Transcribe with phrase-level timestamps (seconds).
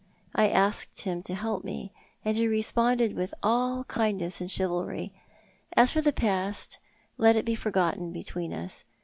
[0.33, 1.93] I asked him to help me,
[2.25, 5.13] and he responded with all kindness and chivalry.
[5.77, 6.79] As for the past,
[7.19, 8.83] let it be forgotten between us.